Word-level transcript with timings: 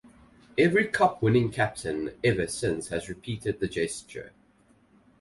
Every 0.57 0.87
Cup-winning 0.87 1.51
captain 1.51 2.15
ever 2.23 2.47
since 2.47 2.87
has 2.87 3.07
repeated 3.07 3.59
the 3.59 3.67
gesture. 3.67 4.33